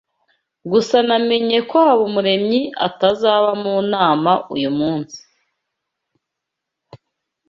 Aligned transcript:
Gusa 0.71 0.95
namenye 1.07 1.59
ko 1.69 1.77
Habumuremyi 1.87 2.61
atazaba 2.87 3.49
mu 3.61 3.75
nama 3.93 4.31
uyu 4.55 4.69
munsi. 4.77 5.19